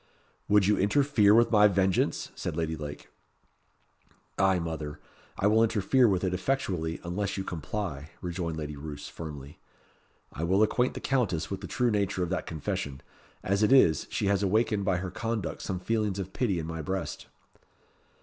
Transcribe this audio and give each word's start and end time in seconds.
"Would 0.49 0.65
you 0.65 0.79
interfere 0.79 1.35
with 1.35 1.51
my 1.51 1.67
vengeance?" 1.67 2.31
said 2.33 2.57
Lady 2.57 2.75
Lake. 2.75 3.09
"Ay, 4.39 4.57
mother, 4.57 4.99
I 5.37 5.45
will 5.45 5.61
interfere 5.61 6.07
with 6.07 6.23
it 6.23 6.33
effectually 6.33 6.99
unless 7.03 7.37
you 7.37 7.43
comply," 7.43 8.09
rejoined 8.19 8.57
Lady 8.57 8.75
Roos, 8.75 9.07
firmly. 9.07 9.59
"I 10.33 10.43
will 10.43 10.63
acquaint 10.63 10.95
the 10.95 11.01
Countess 11.01 11.51
with 11.51 11.61
the 11.61 11.67
true 11.67 11.91
nature 11.91 12.23
of 12.23 12.31
that 12.31 12.47
confession. 12.47 13.01
As 13.43 13.61
it 13.61 13.71
is, 13.71 14.07
she 14.09 14.25
has 14.25 14.41
awakened 14.41 14.85
by 14.85 14.97
her 14.97 15.11
conduct 15.11 15.61
some 15.61 15.79
feelings 15.79 16.17
of 16.17 16.33
pity 16.33 16.57
in 16.57 16.65
my 16.65 16.81
breast." 16.81 17.27